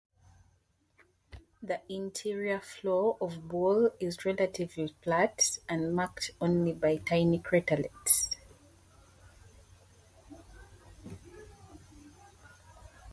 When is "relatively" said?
4.25-4.95